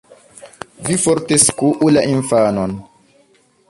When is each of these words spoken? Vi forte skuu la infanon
Vi 0.87 0.97
forte 1.05 1.39
skuu 1.45 1.93
la 1.97 2.07
infanon 2.17 2.79